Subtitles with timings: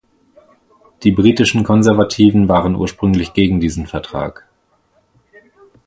[1.03, 4.47] Die britischen Konservativen waren ursprünglich gegen diesen Vertrag.